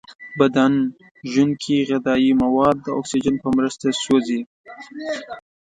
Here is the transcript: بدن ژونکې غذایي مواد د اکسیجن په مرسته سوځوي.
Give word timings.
بدن 0.39 0.73
ژونکې 1.31 1.75
غذایي 1.89 2.31
مواد 2.41 2.75
د 2.83 2.87
اکسیجن 2.99 3.35
په 3.43 3.49
مرسته 3.57 3.85
سوځوي. 4.03 4.41